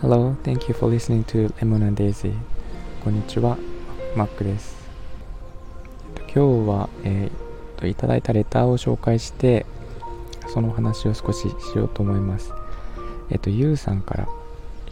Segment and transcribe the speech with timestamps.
[0.00, 2.32] Hello, thank you for listening to Lemon and Daisy.
[3.02, 3.58] こんにちは、
[4.14, 4.76] マックです。
[6.32, 9.66] 今日は、えー、といただいたレターを紹介して、
[10.46, 12.52] その話を少ししようと思います。
[13.30, 14.28] えっ、ー、と、ゆうさんから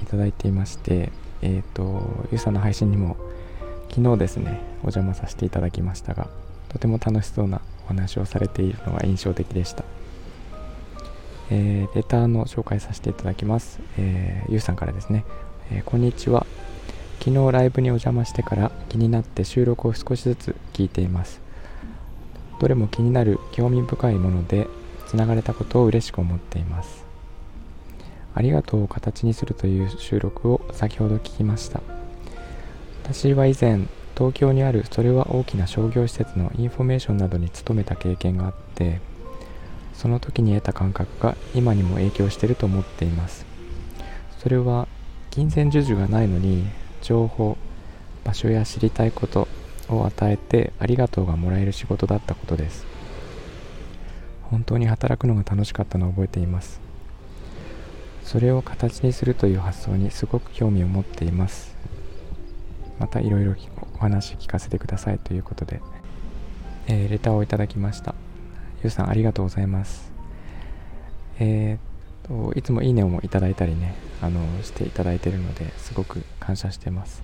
[0.02, 1.12] いただいていまして、
[1.42, 3.16] えっ、ー、と、ゆうさんの配信にも
[3.88, 6.26] 昨日ですね、お邪魔させていただきましたが、
[6.70, 9.84] とても楽しそうなお話をされているのが印象的でした。
[11.54, 13.78] えー、レターの紹介させていただきます。
[13.98, 15.26] えー、ゆうさんからですね、
[15.70, 16.46] えー、こんにちは。
[17.18, 21.42] 昨日ライブにお邪魔してから気になって収録を少しずつ聞いています。
[22.58, 24.66] どれも気になる興味深いもので、
[25.06, 27.04] つながれたことを嬉しく思っています。
[28.34, 31.82] ありがとうを形にするという収録を先ほど聞きました。
[33.04, 33.80] 私は以前、
[34.16, 39.02] 東京にあるそれは大きな商業施設のインフォメーションなどに勤めた経験があって、
[39.94, 43.46] その時に得た感覚が今にも影響してると思っています。
[44.38, 44.88] それは
[45.30, 46.64] 金銭授受がないのに
[47.00, 47.56] 情報
[48.24, 49.48] 場所や知りたいこと
[49.88, 52.86] を与えてありがとうがもらえる仕事だったことです。
[54.42, 56.80] 本当に働くのが楽しかったのを覚えています。
[58.24, 61.76] それを形にするという発想にすごく興味を持っています。
[62.98, 63.54] またいろいろ
[63.94, 65.80] お話聞かせてくださいということで、
[66.86, 68.14] えー、レターをいただきました。
[68.82, 70.12] ゆうさんありがとうございます。
[71.38, 77.22] えー、と、いつもいいねをもいただいたりね、あの、していただいてるので、すごく感謝してます。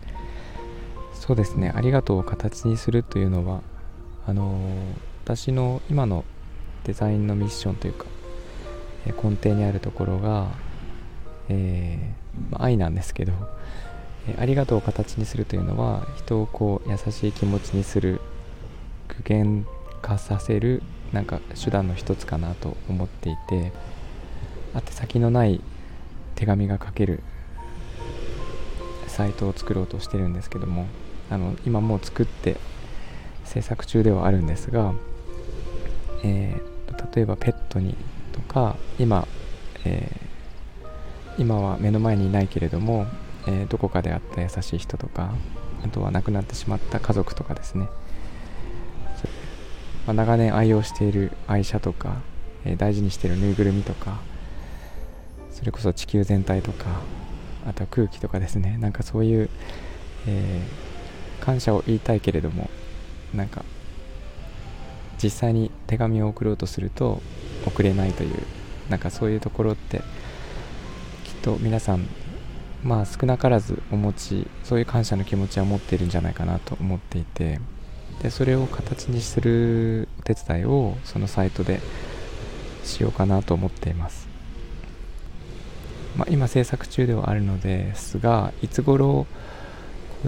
[1.15, 3.63] そうですね、ありがとうを形にするというのは、
[4.27, 4.61] あの、
[5.25, 6.25] 私の今の
[6.85, 8.07] デザインのミッションというか、
[9.07, 10.49] え根底にあるところが、
[11.49, 13.33] えー、まあ、愛なんですけど、
[14.29, 18.21] えありがとうを形にするというのは人をこう優しい気持ちにする
[19.09, 19.67] 具現
[20.03, 23.73] 化させるなんか手段の一つかなと思っていて
[24.75, 25.61] あって先のない
[26.35, 27.21] 手紙が書ける
[29.07, 30.87] サイトを作ろうとしてるんですけども
[31.31, 32.57] あの今もう作って
[33.45, 34.93] 制作中ではあるんですが、
[36.23, 37.97] えー、例えばペットに
[38.33, 39.27] とか今、
[39.85, 43.07] えー、今は目の前にいないけれども、
[43.47, 45.33] えー、どこかで会った優しい人とか
[45.85, 47.89] あとは亡くなってしまった家族とかですね。
[50.09, 52.23] まあ、長年愛用している愛車とか、
[52.65, 54.21] えー、大事にしているぬいぐるみとか
[55.51, 56.87] それこそ地球全体とか
[57.67, 58.79] あとは空気とかですね。
[58.79, 59.51] なんかそういう、
[60.27, 62.71] えー、感謝を言いたいけれども
[63.35, 63.67] なんか
[65.23, 67.21] 実際に手紙を送ろうとすると
[67.67, 68.43] 送れないという
[68.89, 70.05] なんかそういうところってきっ
[71.43, 72.07] と皆さん
[72.83, 77.61] まあ少なからずお持ちそういう感謝の気持ちは持っているんじゃないかなと思っていて
[78.23, 81.81] でそれを形にするお手伝いをそのサイトで
[82.85, 84.29] しようかなと思っています、
[86.17, 89.27] まあ、今制作中ではあるのですがいつ頃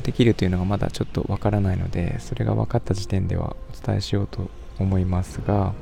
[0.02, 5.72] できるというのがまだちょっとわからないのでそれが分かった時点ではお伝えしようと思いますが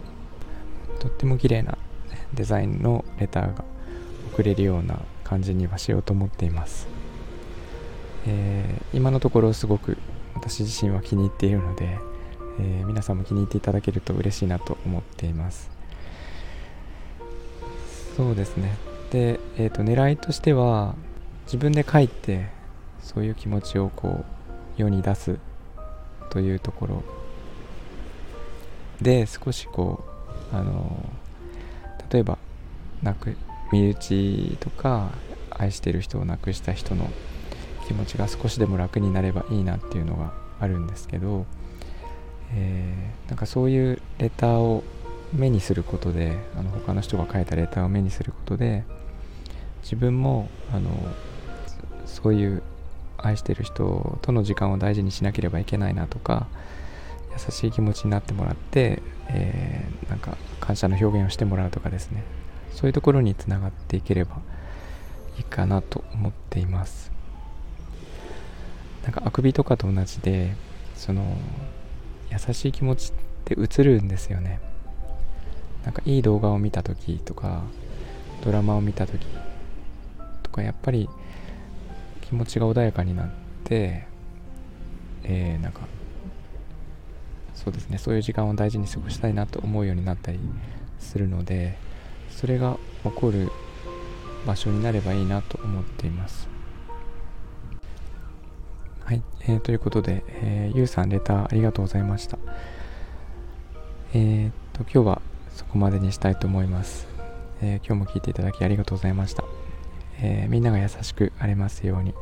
[0.98, 1.76] とっても綺麗な
[2.32, 3.64] デザインのレターが
[4.32, 6.88] 送れるような感じにはしようと思っています、
[8.26, 9.98] えー、今のところすごく
[10.38, 11.98] 私自身は気に入っているので、
[12.60, 15.68] えー、皆さんも気に入っていただけると嬉しいなと思っています。
[18.16, 18.76] そうですね。
[19.10, 20.94] で、えーと、狙いとしては
[21.46, 22.50] 自分で書いて
[23.02, 24.24] そういう気持ちをこ
[24.78, 25.38] う世に出す
[26.30, 27.02] というところ。
[29.02, 30.04] で少しこ
[30.52, 31.04] うあの
[32.12, 32.38] 例えば
[33.02, 33.36] 亡く
[33.72, 35.10] 身内とか
[35.50, 37.10] 愛してる人を亡くした人の
[37.88, 41.46] 気持ちが少しでも楽になればいいなっていうのがあるんですけど、
[42.52, 44.84] えー、なんかそういうレターを
[45.32, 48.84] 目にすることであの他の人が書いたレターを目にすることで
[49.82, 50.90] 自分もあの
[52.04, 52.62] そういう
[53.16, 56.46] 愛してる人との時間を大事にしなければいけないなとか
[57.32, 62.22] 優しい気持ちになってもらって、えー、なんか感謝の表現をしてもらうとかですね。
[62.72, 64.36] そういうところにつながっていければ
[65.36, 67.17] いいかなと思っています。
[69.04, 70.54] なんかあくびとかと同じで
[70.94, 71.36] その
[72.30, 73.14] 優しい気持ちっ
[73.44, 74.60] て映るんですよね。
[75.84, 77.62] なんかいい動画を見た時とか
[78.44, 79.26] ドラマを見た時
[80.42, 81.08] とかやっぱり
[82.22, 83.28] 気持ちが穏やかになっ
[83.64, 84.06] て
[85.24, 85.82] えー、なんか
[87.54, 90.38] そうですねそういう時間を大事に過ごしたいなと思うようになったり
[90.98, 91.76] するので
[92.30, 93.50] それが起こる
[94.46, 96.48] 場所になればいいなと思っています。
[99.08, 102.36] はい、えー、ということで、えー、ゆうさんレターありがとうございました。
[104.12, 105.22] えー、っと、今日は
[105.54, 107.08] そこまでにしたいと思います。
[107.62, 109.44] え、今日も聞いていただきありがとうございました、
[110.20, 112.12] え、みんなが優しくありますように。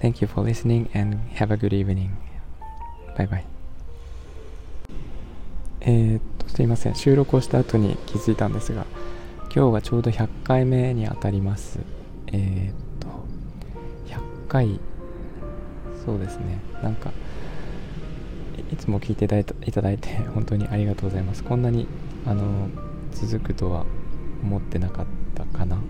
[0.00, 2.08] Thank you for listening and have a good evening.
[3.14, 3.44] バイバイ
[5.82, 6.94] えー、っとすいません。
[6.94, 8.86] 収録をした後に気づいたんですが
[9.54, 11.80] 今日がちょうど100回目にあたります。
[12.28, 13.08] えー、っと
[14.06, 14.80] 100回
[16.04, 16.60] そうですね。
[16.82, 17.12] なんか
[18.72, 21.44] いつも聞いていただいて本当にありがとうございます。
[21.44, 21.86] こんなに
[22.26, 22.68] あの
[23.12, 23.84] 続くとは
[24.42, 25.76] 思ってなかったかな。
[25.76, 25.80] っ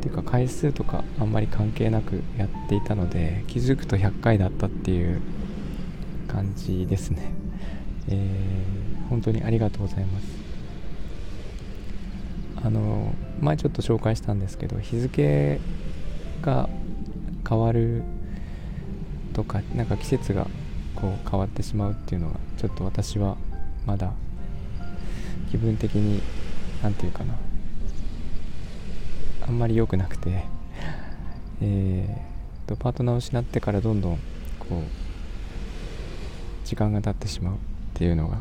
[0.00, 5.20] ていうか回数とかあんまり関係なくやっていたので気づくと100回だったっていう
[6.26, 7.32] 感じですね。
[8.08, 10.26] えー、本当にありがとうございます。
[12.64, 15.60] あの前ちょっと紹介したんですけど日付
[16.42, 16.68] が
[17.48, 18.04] 変わる
[19.32, 20.46] とかなんか季節が
[20.94, 23.36] こう変わってしまうっていうのがちょっと私は
[23.86, 24.12] まだ
[25.50, 26.22] 気分的に
[26.82, 27.34] 何て言うかな。
[29.46, 30.44] あんまり良くなくて。
[31.60, 34.18] えー、とパートナーを失ってからどんどん
[34.58, 37.58] こう時間が経ってしまうっ
[37.94, 38.38] ていうのが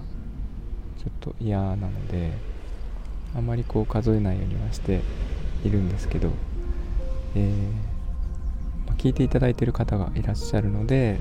[1.00, 2.32] ちょっと嫌なので
[3.36, 5.02] あんまりこう数えないようにはして
[5.64, 6.30] いるんですけど、
[7.36, 7.91] えー、
[9.02, 11.20] 聞いていただいている方がいらっしゃるので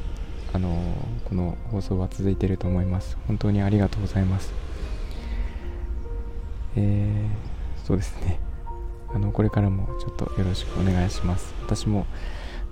[0.53, 0.77] あの
[1.25, 3.17] この放送は続いていると思います。
[3.27, 4.53] 本当にありがとうございます。
[6.77, 8.39] えー、そうですね。
[9.15, 11.55] あのこれからもちょっとよろしくお願いします。
[11.63, 12.05] 私も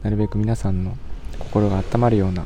[0.02, 0.94] なるべく皆さんの
[1.38, 2.44] 心が温まるような、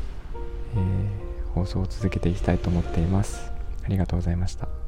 [0.75, 3.51] えー、放送を続けていきたいと思っています。
[3.83, 4.82] ありがとうございました。